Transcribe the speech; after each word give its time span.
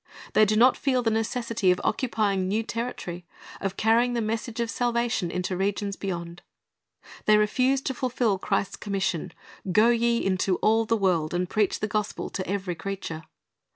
They 0.33 0.45
do 0.45 0.55
not 0.55 0.77
feel 0.77 1.03
the 1.03 1.11
necessity 1.11 1.69
of 1.69 1.79
occupying 1.83 2.47
new 2.47 2.63
territory, 2.63 3.23
carrying 3.77 4.13
the 4.13 4.19
message 4.21 4.59
of 4.59 4.71
salvation 4.71 5.29
into 5.29 5.55
regions 5.55 5.95
beyond. 5.95 6.41
They 7.25 7.37
refuse 7.37 7.81
to 7.83 7.93
fulfil 7.93 8.39
Christ's 8.39 8.77
commission, 8.77 9.31
"Go 9.71 9.89
ye 9.89 10.25
into 10.25 10.55
all 10.55 10.85
the 10.85 10.97
world, 10.97 11.35
and 11.35 11.47
preach 11.47 11.81
the 11.81 11.87
gospel 11.87 12.31
to 12.31 12.47
every 12.49 12.73
creature." 12.73 13.21